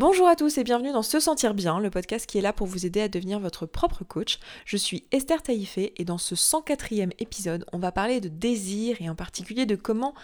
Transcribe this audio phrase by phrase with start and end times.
[0.00, 2.66] Bonjour à tous et bienvenue dans Se Sentir Bien, le podcast qui est là pour
[2.66, 4.38] vous aider à devenir votre propre coach.
[4.64, 9.10] Je suis Esther Taïfé et dans ce 104e épisode, on va parler de désir et
[9.10, 10.14] en particulier de comment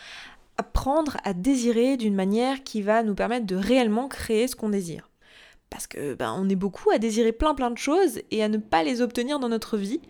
[0.56, 5.10] apprendre à désirer d'une manière qui va nous permettre de réellement créer ce qu'on désire.
[5.68, 8.56] Parce que ben, on est beaucoup à désirer plein plein de choses et à ne
[8.56, 10.00] pas les obtenir dans notre vie.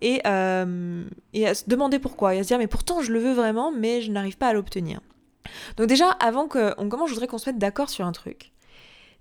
[0.00, 1.04] Et, euh,
[1.34, 3.72] et à se demander pourquoi, et à se dire mais pourtant je le veux vraiment,
[3.72, 5.02] mais je n'arrive pas à l'obtenir.
[5.76, 8.51] Donc déjà, avant qu'on commence, je voudrais qu'on se mette d'accord sur un truc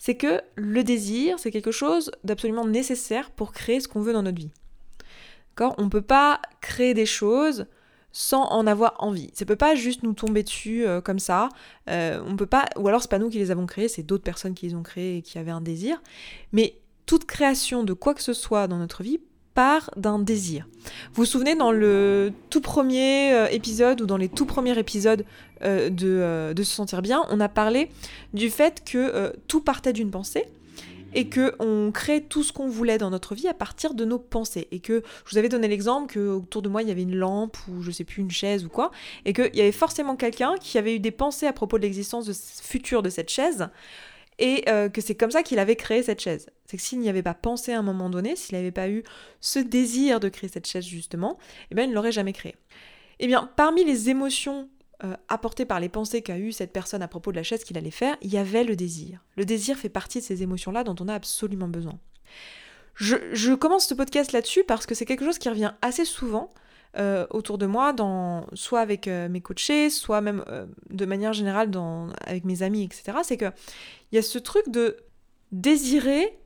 [0.01, 4.23] c'est que le désir, c'est quelque chose d'absolument nécessaire pour créer ce qu'on veut dans
[4.23, 4.49] notre vie.
[5.51, 5.75] D'accord?
[5.77, 7.67] On ne peut pas créer des choses
[8.11, 9.29] sans en avoir envie.
[9.35, 11.49] Ça peut pas juste nous tomber dessus euh, comme ça.
[11.87, 14.23] Euh, on peut pas, ou alors c'est pas nous qui les avons créés, c'est d'autres
[14.23, 16.01] personnes qui les ont créés et qui avaient un désir.
[16.51, 19.19] Mais toute création de quoi que ce soit dans notre vie
[19.53, 20.67] part d'un désir.
[21.13, 25.25] Vous vous souvenez dans le tout premier euh, épisode ou dans les tout premiers épisodes
[25.63, 27.89] euh, euh, de, Se sentir bien, on a parlé
[28.33, 30.45] du fait que tout partait d'une pensée
[31.13, 34.19] et que on crée tout ce qu'on voulait dans notre vie à partir de nos
[34.19, 37.01] pensées et que je vous avais donné l'exemple que autour de moi il y avait
[37.01, 38.91] une lampe ou je sais plus une chaise ou quoi
[39.25, 42.61] et qu'il y avait forcément quelqu'un qui avait eu des pensées à propos de l'existence
[42.61, 43.67] future de cette chaise
[44.41, 46.49] et euh, que c'est comme ça qu'il avait créé cette chaise.
[46.65, 49.03] C'est que s'il n'y avait pas pensé à un moment donné, s'il n'avait pas eu
[49.39, 51.37] ce désir de créer cette chaise justement,
[51.69, 52.55] eh bien il ne l'aurait jamais créé.
[53.19, 54.67] Eh bien, parmi les émotions
[55.03, 57.77] euh, apportées par les pensées qu'a eu cette personne à propos de la chaise qu'il
[57.77, 59.23] allait faire, il y avait le désir.
[59.37, 61.99] Le désir fait partie de ces émotions-là dont on a absolument besoin.
[62.95, 66.51] Je commence ce podcast là-dessus parce que c'est quelque chose qui revient assez souvent
[66.97, 71.31] euh, autour de moi, dans, soit avec euh, mes coachés, soit même euh, de manière
[71.31, 73.19] générale dans, avec mes amis, etc.
[73.23, 73.53] C'est qu'il
[74.11, 74.97] y a ce truc de
[75.53, 76.37] désirer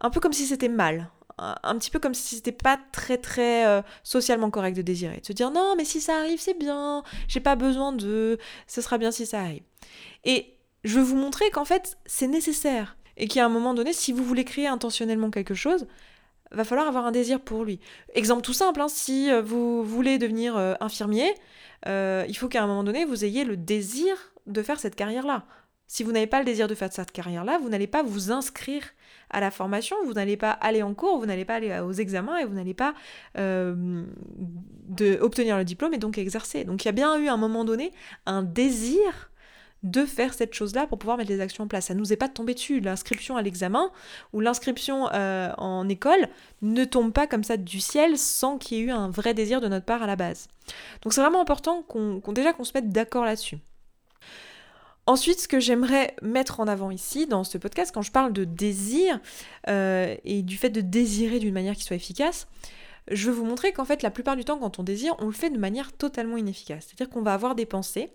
[0.00, 1.10] un peu comme si c'était mal.
[1.38, 5.16] Un, petit peu comme si c'était pas très très socialement correct de désirer.
[5.16, 8.38] De se dire non, mais si ça arrive, c'est bien, j'ai pas besoin de.
[8.68, 9.64] Ce sera bien si ça arrive.
[10.22, 12.96] Et je veux vous montrer qu'en fait, c'est nécessaire.
[13.16, 15.88] Et qu'à un moment donné, si vous voulez créer intentionnellement quelque chose,
[16.54, 17.80] va falloir avoir un désir pour lui.
[18.14, 21.34] Exemple tout simple, hein, si euh, vous voulez devenir euh, infirmier,
[21.86, 25.44] euh, il faut qu'à un moment donné, vous ayez le désir de faire cette carrière-là.
[25.86, 28.82] Si vous n'avez pas le désir de faire cette carrière-là, vous n'allez pas vous inscrire
[29.30, 32.38] à la formation, vous n'allez pas aller en cours, vous n'allez pas aller aux examens
[32.38, 32.94] et vous n'allez pas
[35.20, 36.64] obtenir le diplôme et donc exercer.
[36.64, 37.92] Donc il y a bien eu à un moment donné
[38.24, 39.30] un désir
[39.84, 41.86] de faire cette chose-là pour pouvoir mettre les actions en place.
[41.86, 42.80] Ça nous est pas tombé dessus.
[42.80, 43.90] L'inscription à l'examen
[44.32, 46.28] ou l'inscription euh, en école
[46.62, 49.60] ne tombe pas comme ça du ciel sans qu'il y ait eu un vrai désir
[49.60, 50.48] de notre part à la base.
[51.02, 53.58] Donc c'est vraiment important qu'on déjà qu'on se mette d'accord là-dessus.
[55.06, 58.44] Ensuite, ce que j'aimerais mettre en avant ici, dans ce podcast, quand je parle de
[58.44, 59.20] désir
[59.68, 62.48] euh, et du fait de désirer d'une manière qui soit efficace,
[63.10, 65.32] je veux vous montrer qu'en fait, la plupart du temps, quand on désire, on le
[65.32, 66.86] fait de manière totalement inefficace.
[66.86, 68.14] C'est-à-dire qu'on va avoir des pensées,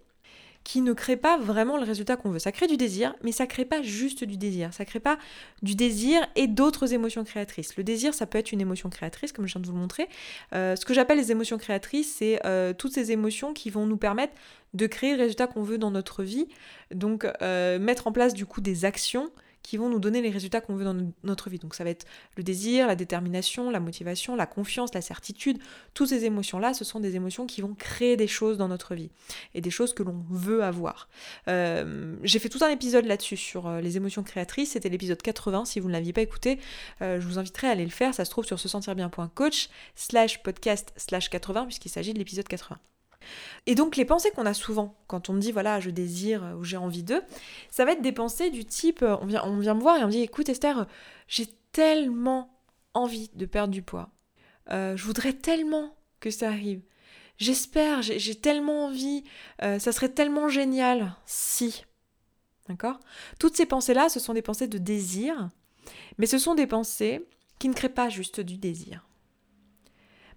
[0.63, 2.39] qui ne crée pas vraiment le résultat qu'on veut.
[2.39, 4.73] Ça crée du désir, mais ça crée pas juste du désir.
[4.73, 5.17] Ça crée pas
[5.61, 7.75] du désir et d'autres émotions créatrices.
[7.77, 10.07] Le désir, ça peut être une émotion créatrice, comme je viens de vous le montrer.
[10.53, 13.97] Euh, ce que j'appelle les émotions créatrices, c'est euh, toutes ces émotions qui vont nous
[13.97, 14.33] permettre
[14.73, 16.47] de créer le résultat qu'on veut dans notre vie.
[16.93, 19.31] Donc, euh, mettre en place du coup des actions
[19.63, 21.59] qui vont nous donner les résultats qu'on veut dans notre vie.
[21.59, 22.05] Donc ça va être
[22.35, 25.59] le désir, la détermination, la motivation, la confiance, la certitude.
[25.93, 29.09] Toutes ces émotions-là, ce sont des émotions qui vont créer des choses dans notre vie
[29.53, 31.09] et des choses que l'on veut avoir.
[31.47, 34.71] Euh, j'ai fait tout un épisode là-dessus sur euh, les émotions créatrices.
[34.71, 35.65] C'était l'épisode 80.
[35.65, 36.59] Si vous ne l'aviez pas écouté,
[37.01, 38.13] euh, je vous inviterai à aller le faire.
[38.13, 42.47] Ça se trouve sur se sentir bien.coach slash podcast slash 80 puisqu'il s'agit de l'épisode
[42.47, 42.77] 80.
[43.65, 46.63] Et donc les pensées qu'on a souvent quand on me dit voilà je désire ou
[46.63, 47.21] j'ai envie d'eux,
[47.69, 50.07] ça va être des pensées du type on vient, on vient me voir et on
[50.07, 50.87] me dit écoute Esther
[51.27, 52.59] j'ai tellement
[52.93, 54.09] envie de perdre du poids,
[54.71, 56.81] euh, je voudrais tellement que ça arrive,
[57.37, 59.23] j'espère j'ai tellement envie,
[59.61, 61.85] euh, ça serait tellement génial si,
[62.67, 62.99] d'accord?
[63.39, 65.49] Toutes ces pensées là ce sont des pensées de désir,
[66.17, 67.27] mais ce sont des pensées
[67.59, 69.08] qui ne créent pas juste du désir.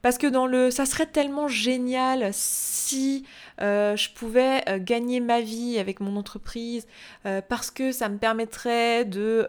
[0.02, 3.24] Parce que dans le ça serait tellement génial si
[3.60, 6.88] euh, je pouvais euh, gagner ma vie avec mon entreprise,
[7.24, 9.46] euh, parce que ça me permettrait de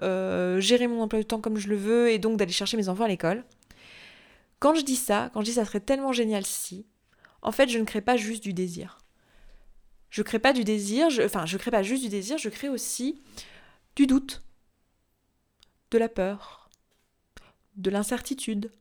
[0.60, 3.06] gérer mon emploi du temps comme je le veux et donc d'aller chercher mes enfants
[3.06, 3.44] à l'école.
[4.60, 6.86] Quand je dis ça, quand je dis ça serait tellement génial si,
[7.42, 9.00] en fait je ne crée pas juste du désir.
[10.12, 12.70] Je crée pas du désir, je, enfin je crée pas juste du désir, je crée
[12.70, 13.20] aussi
[13.96, 14.44] du doute,
[15.90, 16.70] de la peur,
[17.76, 18.72] de l'incertitude,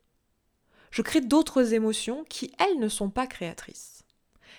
[0.92, 4.04] je crée d'autres émotions qui, elles, ne sont pas créatrices.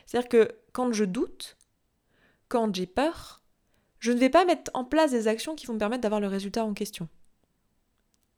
[0.05, 1.55] C'est-à-dire que quand je doute,
[2.49, 3.41] quand j'ai peur,
[3.99, 6.27] je ne vais pas mettre en place des actions qui vont me permettre d'avoir le
[6.27, 7.07] résultat en question.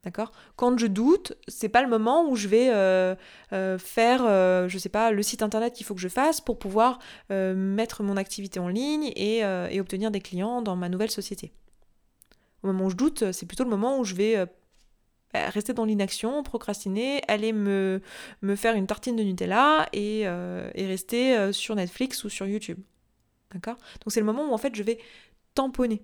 [0.03, 0.31] D'accord?
[0.55, 3.15] Quand je doute, c'est pas le moment où je vais euh,
[3.53, 6.59] euh, faire, euh, je sais pas, le site internet qu'il faut que je fasse pour
[6.59, 6.99] pouvoir
[7.29, 9.43] mettre mon activité en ligne et,
[9.79, 11.53] obtenir des clients dans ma nouvelle société.
[12.65, 14.45] Au moment où je doute, c'est plutôt le moment où je vais euh,
[15.49, 18.01] rester dans l'inaction, procrastiner, aller me,
[18.55, 22.79] faire une tartine de Nutella et, euh, rester euh, sur Netflix ou sur YouTube.
[23.53, 23.75] D'accord?
[23.75, 24.99] Donc c'est le moment où en fait je vais
[25.53, 26.01] tamponner.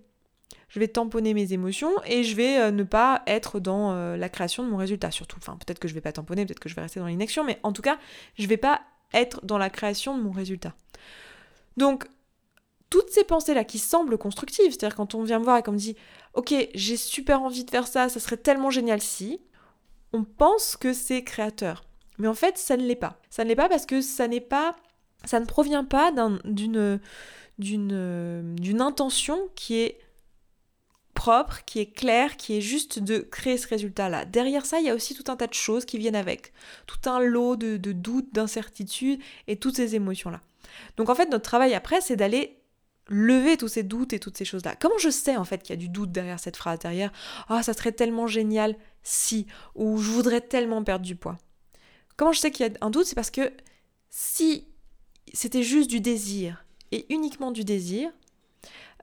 [0.70, 4.70] Je vais tamponner mes émotions et je vais ne pas être dans la création de
[4.70, 5.12] mon résultat.
[5.12, 7.44] Surtout, enfin peut-être que je vais pas tamponner, peut-être que je vais rester dans l'inaction,
[7.44, 8.00] mais en tout cas,
[8.38, 8.82] je vais pas
[9.14, 10.74] être dans la création de mon résultat.
[11.76, 12.08] Donc
[12.92, 15.78] toutes ces pensées-là qui semblent constructives, c'est-à-dire quand on vient me voir et qu'on me
[15.78, 15.96] dit
[16.36, 19.42] Ok, j'ai super envie de faire ça, ça serait tellement génial si,
[20.14, 21.86] on pense que c'est créateur.
[22.20, 23.18] Mais en fait, ça ne l'est pas.
[23.30, 24.76] Ça ne l'est pas parce que ça n'est pas.
[25.24, 27.00] Ça ne provient pas d'une
[28.82, 30.00] intention qui est
[31.14, 34.26] propre, qui est claire, qui est juste de créer ce résultat-là.
[34.26, 36.52] Derrière ça, il y a aussi tout un tas de choses qui viennent avec,
[36.88, 40.42] tout un lot de, de doutes, d'incertitudes et toutes ces émotions-là.
[40.98, 42.61] Donc en fait, notre travail après, c'est d'aller
[43.12, 44.76] lever tous ces doutes et toutes ces choses-là.
[44.80, 47.12] Comment je sais en fait qu'il y a du doute derrière cette phrase, derrière
[47.50, 51.38] Ah, oh, ça serait tellement génial si, ou je voudrais tellement perdre du poids
[52.16, 53.52] Comment je sais qu'il y a un doute C'est parce que
[54.10, 54.68] si
[55.34, 58.10] c'était juste du désir, et uniquement du désir,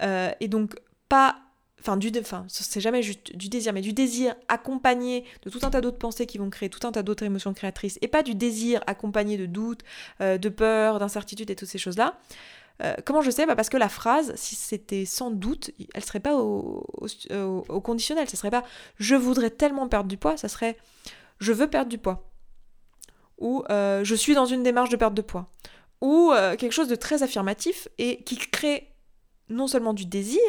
[0.02, 0.74] euh, et donc
[1.08, 1.36] pas
[1.80, 5.70] enfin du enfin c'est jamais juste du désir mais du désir accompagné de tout un
[5.70, 8.34] tas d'autres pensées qui vont créer tout un tas d'autres émotions créatrices et pas du
[8.34, 9.82] désir accompagné de doutes
[10.20, 12.18] euh, de peur d'incertitude et toutes ces choses là
[12.82, 13.46] euh, comment je sais?
[13.46, 16.86] Bah Parce que la phrase, si c'était sans doute, elle serait pas au,
[17.32, 18.28] au, conditionnel.
[18.28, 18.64] Ce serait pas
[18.98, 20.76] je voudrais tellement perdre du poids, ça serait
[21.40, 22.30] je veux perdre du poids.
[23.38, 25.50] Ou euh, je suis dans une démarche de perte de poids.
[26.00, 28.92] Ou euh, quelque chose de très affirmatif et qui crée
[29.50, 30.40] non seulement du désir,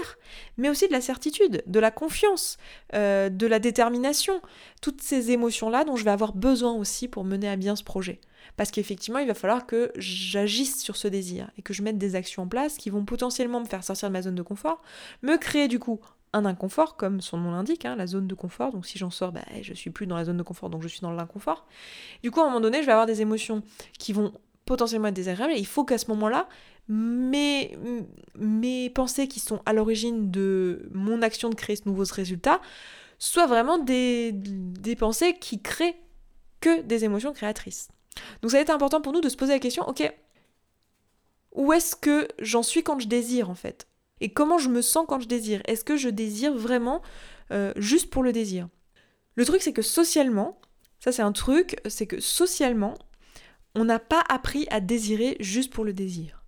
[0.58, 2.58] mais aussi de la certitude, de la confiance,
[2.94, 4.42] de la détermination,
[4.82, 8.20] toutes ces émotions-là dont je vais avoir besoin aussi pour mener à bien ce projet.
[8.58, 12.16] Parce qu'effectivement, il va falloir que j'agisse sur ce désir et que je mette des
[12.16, 14.82] actions en place qui vont potentiellement me faire sortir de ma zone de confort,
[15.22, 16.00] me créer du coup
[16.34, 18.72] un inconfort, comme son nom l'indique, hein, la zone de confort.
[18.72, 20.88] Donc si j'en sors, bah, je suis plus dans la zone de confort, donc je
[20.88, 21.68] suis dans l'inconfort.
[22.22, 23.64] Du coup, à un moment donné, je vais avoir des émotions
[23.98, 24.34] qui vont
[24.66, 25.54] potentiellement être désagréables.
[25.54, 26.48] Et il faut qu'à ce moment-là,
[26.90, 27.78] mes,
[28.36, 32.60] mes pensées qui sont à l'origine de mon action de créer ce nouveau résultat
[33.20, 34.34] soient vraiment des,
[34.98, 35.98] pensées qui créent
[36.62, 37.90] que des émotions créatrices.
[38.42, 40.12] Donc ça a été important pour nous de se poser la question, ok,
[41.54, 43.88] où est-ce que j'en suis quand je désire en fait?
[44.22, 45.62] Et comment je me sens quand je désire?
[45.66, 47.02] Est-ce que je désire vraiment
[47.52, 48.68] euh, juste pour le désir?
[49.36, 50.60] Le truc c'est que socialement,
[51.00, 52.96] ça c'est un truc, c'est que socialement,
[53.76, 56.39] on n'a pas appris à désirer juste pour le désir.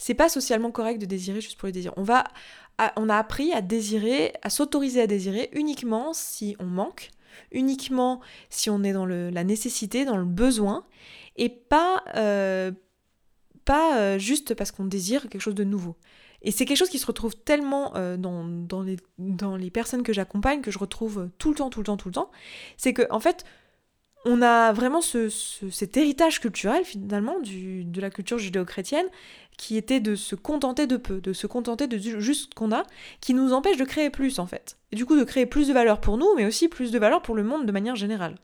[0.00, 1.92] C'est pas socialement correct de désirer juste pour le désir.
[1.98, 2.24] On va,
[2.96, 7.10] on a appris à désirer, à s'autoriser à désirer uniquement si on manque,
[7.52, 10.86] uniquement si on est dans la nécessité, dans le besoin,
[11.36, 12.72] et pas, euh,
[13.66, 15.96] pas euh, juste parce qu'on désire quelque chose de nouveau.
[16.40, 20.02] Et c'est quelque chose qui se retrouve tellement euh, dans, dans, les, dans les personnes
[20.02, 22.30] que j'accompagne, que je retrouve tout le temps, tout le temps, tout le temps,
[22.78, 23.44] c'est que en fait,
[24.24, 25.28] on a vraiment ce,
[25.70, 29.06] cet héritage culturel finalement de la culture judéo-chrétienne
[29.56, 32.84] qui était de se contenter de peu, de se contenter de juste ce qu'on a,
[33.20, 34.78] qui nous empêche de créer plus en fait.
[34.92, 37.22] Et du coup de créer plus de valeur pour nous, mais aussi plus de valeur
[37.22, 38.36] pour le monde de manière générale.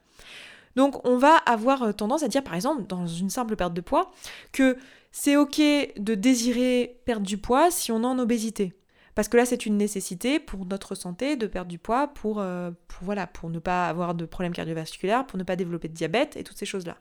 [0.77, 3.81] Donc on va avoir euh, tendance à dire par exemple dans une simple perte de
[3.81, 4.11] poids
[4.53, 4.77] que
[5.11, 8.75] c'est ok de désirer perdre du poids si on est en obésité.
[9.17, 12.71] Parce que là, c'est une nécessité pour notre santé de perdre du poids, pour, euh,
[12.87, 16.37] pour, voilà, pour ne pas avoir de problèmes cardiovasculaires, pour ne pas développer de diabète
[16.37, 16.99] et toutes ces choses-là.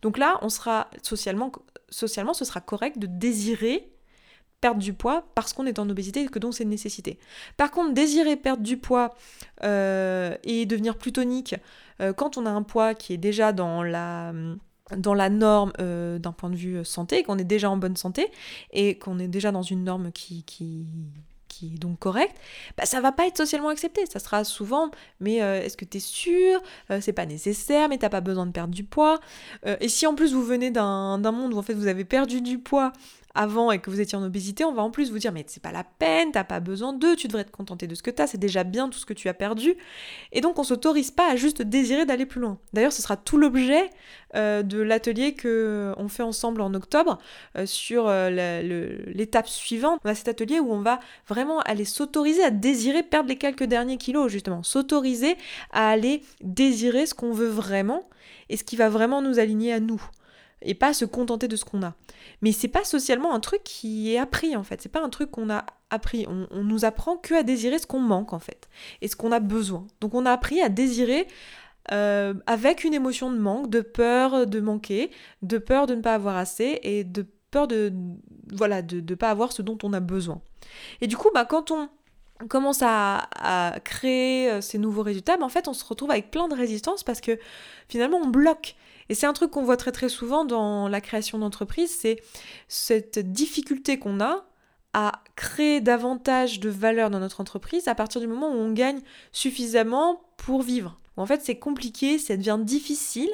[0.00, 1.52] Donc là, on sera socialement,
[1.90, 3.92] socialement, ce sera correct de désirer
[4.62, 7.18] perdre du poids parce qu'on est en obésité et que donc c'est une nécessité.
[7.58, 9.14] Par contre, désirer perdre du poids
[9.62, 11.54] euh, et devenir plus tonique
[12.00, 14.32] euh, quand on a un poids qui est déjà dans la
[14.96, 18.26] dans la norme d'un point de vue santé, qu'on est déjà en bonne santé
[18.72, 20.86] et qu'on est déjà dans une norme qui, qui,
[21.66, 22.36] donc correct,
[22.76, 24.06] bah, ça va pas être socialement accepté.
[24.06, 26.60] Ça sera souvent, mais euh, est-ce que tu es sûr?
[26.90, 29.20] Euh, C'est pas nécessaire, mais t'as pas besoin de perdre du poids.
[29.66, 32.40] Euh, et si en plus vous venez d'un monde où en fait vous avez perdu
[32.40, 32.92] du poids
[33.34, 35.62] avant et que vous étiez en obésité, on va en plus vous dire mais c'est
[35.62, 38.26] pas la peine, t'as pas besoin d'eux, tu devrais te contenter de ce que t'as,
[38.26, 39.76] c'est déjà bien tout ce que tu as perdu.
[40.32, 42.58] Et donc on s'autorise pas à juste désirer d'aller plus loin.
[42.72, 43.90] D'ailleurs ce sera tout l'objet
[44.34, 47.18] euh, de l'atelier que on fait ensemble en octobre
[47.56, 48.30] euh, sur euh,
[49.14, 50.00] l'étape suivante.
[50.04, 53.64] On a cet atelier où on va vraiment aller s'autoriser à désirer perdre les quelques
[53.64, 55.36] derniers kilos justement, s'autoriser
[55.72, 58.08] à aller désirer ce qu'on veut vraiment
[58.48, 60.02] et ce qui va vraiment nous aligner à nous
[60.62, 61.94] et pas se contenter de ce qu'on a.
[62.42, 65.30] Mais c'est pas socialement un truc qui est appris en fait, c'est pas un truc
[65.30, 68.68] qu'on a appris, on, on, nous apprend que à désirer ce qu'on manque en fait,
[69.00, 69.86] et ce qu'on a besoin.
[70.00, 71.26] Donc on a appris à désirer
[71.92, 75.10] euh, avec une émotion de manque, de peur de manquer,
[75.42, 77.92] de peur de ne pas avoir assez et de peur de
[78.52, 80.42] voilà de ne pas avoir ce dont on a besoin.
[81.00, 81.88] Et du coup, bah, quand on
[82.48, 83.28] commence à,
[83.84, 87.20] créer ces nouveaux résultats, mais en fait on se retrouve avec plein de résistances parce
[87.20, 87.38] que
[87.88, 88.76] finalement on bloque.
[89.08, 92.22] Et c'est un truc qu'on voit très très souvent dans la création d'entreprise, c'est
[92.68, 94.44] cette difficulté qu'on a
[94.92, 99.00] à créer davantage de valeur dans notre entreprise à partir du moment où on gagne
[99.32, 100.98] suffisamment pour vivre.
[101.16, 103.30] En fait, c'est compliqué, ça devient difficile,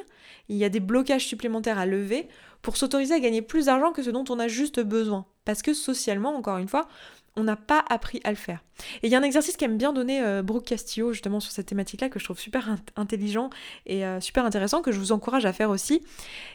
[0.49, 2.29] il y a des blocages supplémentaires à lever
[2.63, 5.27] pour s'autoriser à gagner plus d'argent que ce dont on a juste besoin.
[5.45, 6.89] Parce que socialement, encore une fois,
[7.37, 8.63] on n'a pas appris à le faire.
[9.03, 11.67] Et il y a un exercice qu'aime bien donner euh, Brooke Castillo justement sur cette
[11.67, 13.51] thématique-là que je trouve super intelligent
[13.87, 16.03] et euh, super intéressant, que je vous encourage à faire aussi,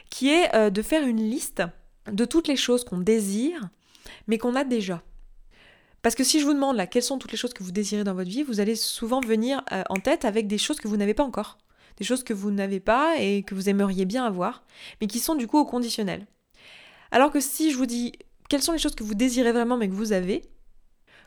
[0.08, 1.62] qui est euh, de faire une liste
[2.10, 3.68] de toutes les choses qu'on désire,
[4.26, 5.02] mais qu'on a déjà.
[6.02, 8.04] Parce que si je vous demande là, quelles sont toutes les choses que vous désirez
[8.04, 11.12] dans votre vie, vous allez souvent venir en tête avec des choses que vous n'avez
[11.12, 11.58] pas encore.
[11.98, 14.64] Des choses que vous n'avez pas et que vous aimeriez bien avoir,
[15.02, 16.26] mais qui sont du coup au conditionnel.
[17.10, 18.12] Alors que si je vous dis
[18.48, 20.42] quelles sont les choses que vous désirez vraiment mais que vous avez,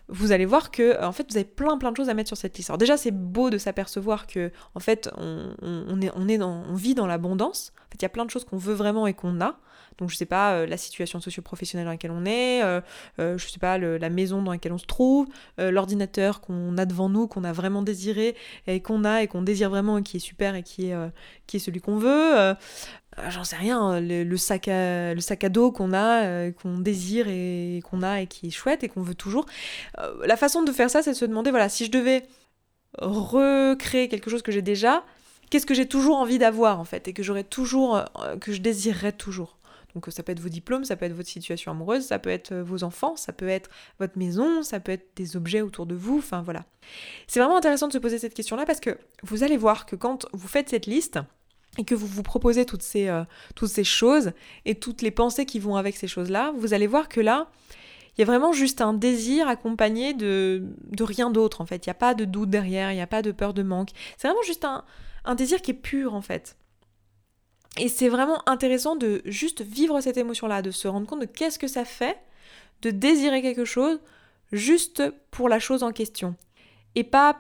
[0.10, 2.28] vous allez voir que euh, en fait vous avez plein plein de choses à mettre
[2.28, 2.70] sur cette liste.
[2.70, 7.08] Alors déjà c'est beau de s'apercevoir que en fait on, on, est on vit dans
[7.08, 7.72] l'abondance.
[7.78, 9.60] En fait il y a plein de choses qu'on veut vraiment et qu'on a.
[10.00, 12.82] Donc je sais pas euh, la situation socio-professionnelle dans laquelle on est, euh,
[13.18, 17.28] je sais pas la maison dans laquelle on se trouve, l'ordinateur qu'on a devant nous,
[17.28, 20.56] qu'on a vraiment désiré et qu'on a et qu'on désire vraiment et qui est super
[20.56, 20.96] et qui est,
[21.48, 22.56] qui est celui qu'on veut.
[23.20, 27.82] Euh, j'en sais rien, le, sac à, le dos qu'on a, euh, qu'on désire et
[27.90, 29.46] qu'on a et qui est chouette et qu'on veut toujours.
[30.00, 32.24] Euh, la façon de faire ça, c'est de se demander, voilà, si je devais
[33.00, 35.04] recréer quelque chose que j'ai déjà,
[35.50, 38.04] qu'est-ce que j'ai toujours envie d'avoir en fait et que j'aurais toujours,
[38.40, 39.58] que je désirerais toujours.
[39.96, 42.54] Donc ça peut être vos diplômes, ça peut être votre situation amoureuse, ça peut être
[42.54, 46.18] vos enfants, ça peut être votre maison, ça peut être des objets autour de vous,
[46.18, 46.66] enfin voilà.
[47.28, 50.28] C'est vraiment intéressant de se poser cette question-là parce que vous allez voir que quand
[50.34, 51.20] vous faites cette liste,
[51.78, 53.24] et que vous vous proposez toutes ces, euh,
[53.56, 54.32] toutes ces choses
[54.66, 57.50] et toutes les pensées qui vont avec ces choses-là, vous allez voir que là,
[58.16, 61.86] il y a vraiment juste un désir accompagné de, de rien d'autre en fait.
[61.86, 63.90] Il n'y a pas de doute derrière, il n'y a pas de peur de manque.
[64.18, 64.86] C'est vraiment juste un,
[65.26, 66.58] un désir qui est pur en fait.
[67.78, 71.58] Et c'est vraiment intéressant de juste vivre cette émotion-là, de se rendre compte de qu'est-ce
[71.58, 72.18] que ça fait
[72.84, 74.00] de désirer quelque chose
[74.52, 75.02] juste
[75.32, 76.36] pour la chose en question.
[76.96, 77.40] Et pas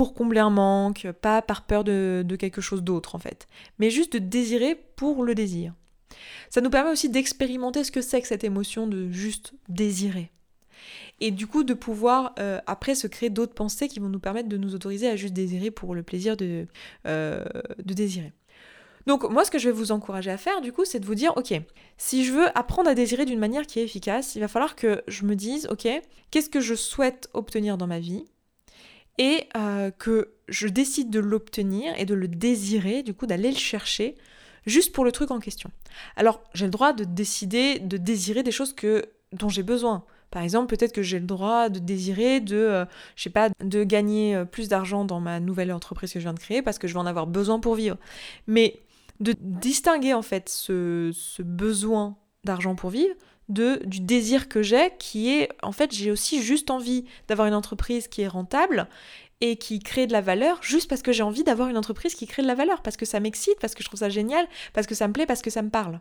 [0.00, 3.46] pour combler un manque, pas par peur de, quelque chose d'autre en fait,
[3.78, 5.74] mais juste de désirer pour le désir.
[6.48, 10.30] Ça nous permet aussi d'expérimenter ce que c'est que cette émotion de juste désirer.
[11.20, 14.48] Et du coup de pouvoir euh, après se créer d'autres pensées qui vont nous permettre
[14.48, 16.66] de nous autoriser à juste désirer pour le plaisir de,
[17.06, 17.44] euh,
[17.84, 18.32] de désirer.
[19.06, 21.14] Donc moi ce que je vais vous encourager à faire du coup c'est de vous
[21.14, 21.52] dire ok
[21.98, 25.02] si je veux apprendre à désirer d'une manière qui est efficace il va falloir que
[25.08, 25.86] je me dise ok
[26.30, 28.24] qu'est-ce que je souhaite obtenir dans ma vie?
[29.18, 33.56] Et euh, que je décide de l'obtenir et de le désirer, du coup d'aller le
[33.56, 34.16] chercher
[34.66, 35.70] juste pour le truc en question.
[36.16, 40.04] Alors j'ai le droit de décider de désirer des choses que dont j'ai besoin.
[40.30, 42.84] Par exemple, peut-être que j'ai le droit de désirer de, euh,
[43.16, 46.34] je sais pas, de gagner euh, plus d'argent dans ma nouvelle entreprise que je viens
[46.34, 47.96] de créer parce que je vais en avoir besoin pour vivre.
[48.46, 48.80] Mais
[49.18, 53.14] de distinguer en fait ce, ce besoin d'argent pour vivre
[53.50, 57.54] de, du désir que j'ai, qui est, en fait, j'ai aussi juste envie d'avoir une
[57.54, 58.88] entreprise qui est rentable
[59.40, 62.26] et qui crée de la valeur, juste parce que j'ai envie d'avoir une entreprise qui
[62.26, 64.86] crée de la valeur, parce que ça m'excite, parce que je trouve ça génial, parce
[64.86, 66.00] que ça me plaît, parce que ça me parle.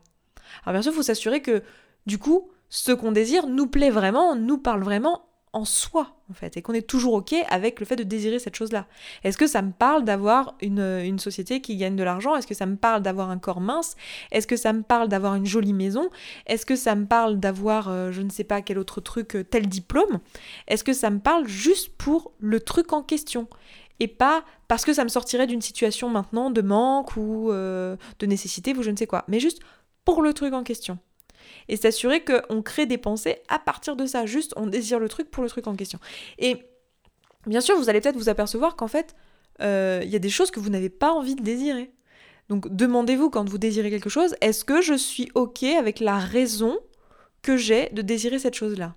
[0.63, 1.63] Alors bien sûr, il faut s'assurer que,
[2.05, 6.57] du coup, ce qu'on désire nous plaît vraiment, nous parle vraiment, en soi, en fait,
[6.57, 8.85] et qu'on est toujours OK avec le fait de désirer cette chose-là.
[9.23, 12.35] Est-ce que ça me parle d'avoir une, une, société qui gagne de l'argent?
[12.35, 13.95] Est-ce que ça me parle d'avoir un corps mince?
[14.31, 16.09] Est-ce que ça me parle d'avoir une jolie maison?
[16.45, 19.43] Est-ce que ça me parle d'avoir, euh, je ne sais pas, quel autre truc, euh,
[19.43, 20.19] tel diplôme?
[20.67, 23.47] Est-ce que ça me parle juste pour le truc en question?
[23.99, 28.25] Et pas parce que ça me sortirait d'une situation maintenant de manque ou euh, de
[28.27, 29.59] nécessité ou je ne sais quoi, mais juste
[30.05, 30.99] pour le truc en question
[31.69, 34.25] et s'assurer qu'on crée des pensées à partir de ça.
[34.25, 35.99] Juste, on désire le truc pour le truc en question.
[36.37, 36.57] Et
[37.45, 39.15] bien sûr, vous allez peut-être vous apercevoir qu'en fait,
[39.61, 41.91] euh, il y a des choses que vous n'avez pas envie de désirer.
[42.49, 46.79] Donc demandez-vous quand vous désirez quelque chose, est-ce que je suis OK avec la raison
[47.41, 48.95] que j'ai de désirer cette chose-là?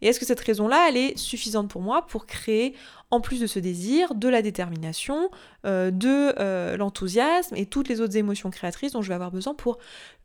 [0.00, 2.74] Et est-ce que cette raison-là, elle est suffisante pour moi pour créer,
[3.10, 5.30] en plus de ce désir, de la détermination,
[5.66, 9.54] euh, de euh, l'enthousiasme et toutes les autres émotions créatrices dont je vais avoir besoin
[9.54, 9.78] pour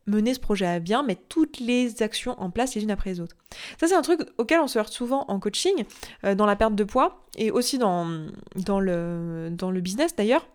[0.09, 3.19] mener ce projet à bien, mettre toutes les actions en place les unes après les
[3.19, 3.35] autres.
[3.79, 5.85] Ça, c'est un truc auquel on se heurte souvent en coaching,
[6.23, 10.47] euh, dans la perte de poids, et aussi dans, le, dans le business d'ailleurs.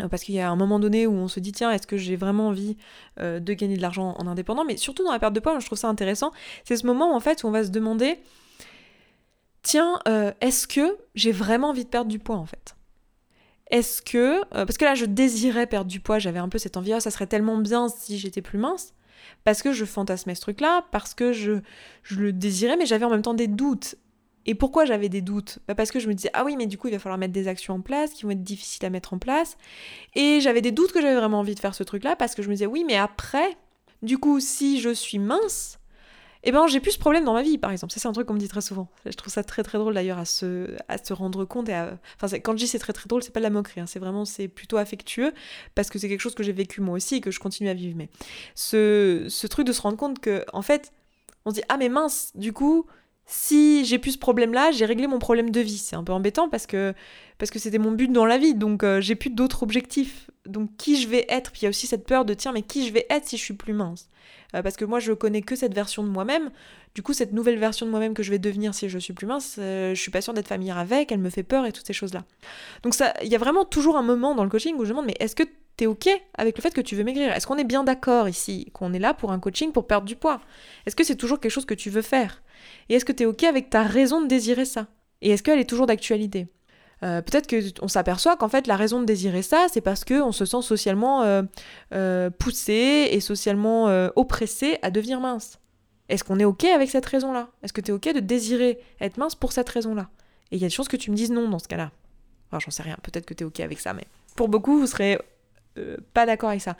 [0.00, 1.96] Euh, parce qu'il y a un moment donné où on se dit tiens est-ce que
[1.96, 2.76] j'ai vraiment envie
[3.20, 4.64] euh, de gagner de l'argent en indépendant?
[4.64, 6.32] Mais surtout dans la perte de poids je trouve ça intéressant
[6.64, 8.18] c'est ce moment en fait où on va se demander
[9.62, 10.00] tiens
[10.40, 12.74] est-ce que j'ai vraiment envie de perdre du poids en fait?
[13.74, 16.76] Est-ce que, euh, parce que là je désirais perdre du poids, j'avais un peu cette
[16.76, 18.94] envie, oh, ça serait tellement bien si j'étais plus mince,
[19.42, 21.54] parce que je fantasmais ce truc-là, parce que je,
[22.04, 23.96] je le désirais, mais j'avais en même temps des doutes.
[24.46, 25.58] Et pourquoi j'avais des doutes?
[25.66, 27.32] Bah Parce que je me disais, ah oui, mais du coup, il va falloir mettre
[27.32, 29.56] des actions en place qui vont être difficiles à mettre en place.
[30.14, 32.48] Et j'avais des doutes que j'avais vraiment envie de faire ce truc-là parce que je
[32.48, 33.56] me disais, oui, mais après,
[34.02, 35.78] du coup, si je suis mince,
[36.46, 37.92] eh ben j'ai plus ce problème dans ma vie, par exemple.
[37.92, 38.88] Ça, c'est un truc qu'on me dit très souvent.
[39.06, 41.68] Je trouve ça très très drôle d'ailleurs à se, à se rendre compte.
[41.68, 41.74] Et
[42.20, 43.86] Enfin, quand je dis c'est très très drôle, c'est pas de la moquerie, hein.
[43.86, 45.32] c'est vraiment c'est plutôt affectueux
[45.74, 47.74] parce que c'est quelque chose que j'ai vécu moi aussi et que je continue à
[47.74, 47.96] vivre.
[47.96, 48.08] Mais
[48.54, 50.92] ce, ce truc de se rendre compte que, en fait,
[51.46, 52.86] on se dit ah mais mince, du coup,
[53.26, 55.78] si j'ai plus ce problème-là, j'ai réglé mon problème de vie.
[55.78, 56.94] C'est un peu embêtant parce que
[57.38, 60.30] parce que c'était mon but dans la vie, donc euh, j'ai plus d'autres objectifs.
[60.46, 61.50] Donc qui je vais être.
[61.52, 63.36] Puis il y a aussi cette peur de tiens, mais qui je vais être si
[63.36, 64.08] je suis plus mince?
[64.54, 66.50] Euh, Parce que moi je connais que cette version de moi-même.
[66.94, 69.26] Du coup, cette nouvelle version de moi-même que je vais devenir si je suis plus
[69.26, 71.86] mince, euh, je suis pas sûre d'être familière avec, elle me fait peur et toutes
[71.86, 72.24] ces choses-là.
[72.84, 75.06] Donc ça, il y a vraiment toujours un moment dans le coaching où je demande
[75.06, 75.42] mais est-ce que
[75.76, 76.08] t'es ok
[76.38, 77.32] avec le fait que tu veux maigrir?
[77.32, 80.14] Est-ce qu'on est bien d'accord ici qu'on est là pour un coaching pour perdre du
[80.14, 80.40] poids?
[80.86, 82.42] Est-ce que c'est toujours quelque chose que tu veux faire?
[82.88, 84.86] Et est-ce que tu es ok avec ta raison de désirer ça?
[85.20, 86.46] Et est-ce qu'elle est toujours d'actualité?
[87.04, 90.44] Euh, peut-être qu'on s'aperçoit qu'en fait la raison de désirer ça, c'est parce qu'on se
[90.44, 91.42] sent socialement euh,
[91.92, 95.58] euh, poussé et socialement oppressé à devenir mince.
[96.08, 97.48] Est-ce qu'on est ok avec cette raison-là?
[97.62, 100.08] Est-ce que tu es ok de désirer être mince pour cette raison-là?
[100.50, 101.90] Et il y a des chances que tu me dises non dans ce cas-là.
[102.52, 104.04] J'en sais rien, peut-être que tu es ok avec ça, mais
[104.36, 105.18] pour beaucoup, vous serez
[106.12, 106.76] pas d'accord avec ça.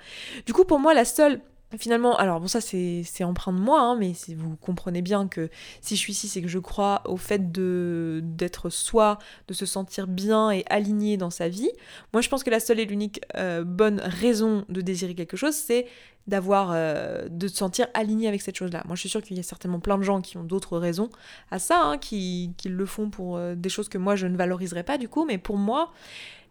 [0.46, 1.40] Du coup, pour moi, la seule
[1.78, 5.50] Finalement, alors bon ça c'est emprunt de moi, hein, mais vous comprenez bien que
[5.80, 10.06] si je suis ici c'est que je crois au fait d'être soi, de se sentir
[10.06, 11.70] bien et aligné dans sa vie.
[12.12, 15.54] Moi je pense que la seule et l'unique euh, bonne raison de désirer quelque chose
[15.54, 15.86] c'est
[16.26, 18.82] d'avoir euh, de se sentir aligné avec cette chose-là.
[18.86, 21.10] Moi je suis sûre qu'il y a certainement plein de gens qui ont d'autres raisons
[21.50, 24.36] à ça, hein, qui, qui, le font pour euh, des choses que moi je ne
[24.36, 25.92] valoriserai pas du coup, mais pour moi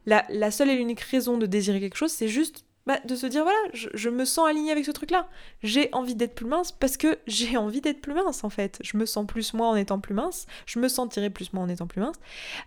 [0.06, 3.26] la, la seule et l'unique raison de désirer quelque chose c'est juste bah, de se
[3.26, 5.30] dire voilà, je, me sens aligné avec ce truc-là.
[5.62, 8.80] J'ai envie d'être plus mince parce que j'ai envie d'être plus mince en fait.
[8.82, 11.70] Je me sens plus moi en étant plus mince, je me sentirai plus moi en
[11.70, 12.18] étant plus mince.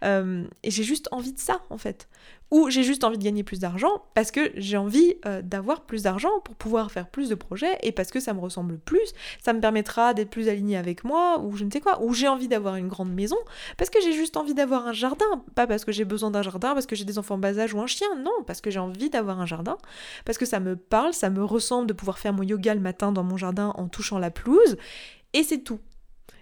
[0.04, 2.08] Euh, et j'ai juste envie de ça en fait
[2.50, 6.02] ou j'ai juste envie de gagner plus d'argent parce que j'ai envie euh, d'avoir plus
[6.02, 9.52] d'argent pour pouvoir faire plus de projets et parce que ça me ressemble plus, ça
[9.52, 12.48] me permettra d'être plus aligné avec moi ou je ne sais quoi, ou j'ai envie
[12.48, 13.36] d'avoir une grande maison
[13.76, 16.74] parce que j'ai juste envie d'avoir un jardin, pas parce que j'ai besoin d'un jardin,
[16.74, 19.10] parce que j'ai des enfants bas âge ou un chien, non, parce que j'ai envie
[19.10, 19.76] d'avoir un jardin,
[20.24, 23.12] parce que ça me parle, ça me ressemble de pouvoir faire mon yoga le matin
[23.12, 24.76] dans mon jardin en touchant la pelouse
[25.32, 25.80] et c'est tout.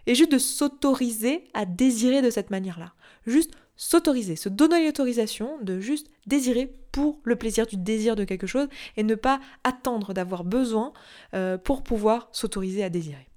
[0.07, 2.93] Et juste de s'autoriser à désirer de cette manière-là.
[3.27, 8.47] Juste s'autoriser, se donner l'autorisation de juste désirer pour le plaisir du désir de quelque
[8.47, 10.93] chose et ne pas attendre d'avoir besoin
[11.35, 13.29] euh, pour pouvoir s'autoriser à désirer.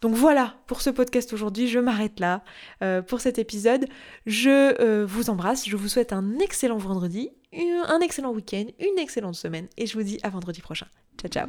[0.00, 2.44] Donc voilà pour ce podcast aujourd'hui, je m'arrête là
[2.82, 3.86] euh, pour cet épisode.
[4.26, 7.30] Je euh, vous embrasse, je vous souhaite un excellent vendredi,
[7.88, 10.86] un excellent week-end, une excellente semaine et je vous dis à vendredi prochain.
[11.18, 11.48] Ciao ciao